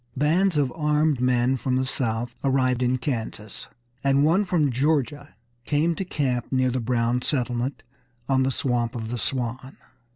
Bands 0.17 0.57
of 0.57 0.73
armed 0.75 1.21
men 1.21 1.57
from 1.57 1.75
the 1.75 1.85
South 1.85 2.33
arrived 2.43 2.81
in 2.81 2.97
Kansas, 2.97 3.67
and 4.03 4.23
one 4.25 4.43
from 4.43 4.71
Georgia 4.71 5.35
came 5.63 5.93
to 5.93 6.03
camp 6.03 6.51
near 6.51 6.71
the 6.71 6.79
Brown 6.79 7.21
settlement 7.21 7.83
on 8.27 8.41
the 8.41 8.49
Swamp 8.49 8.95
of 8.95 9.09
the 9.09 9.19
Swan. 9.19 9.77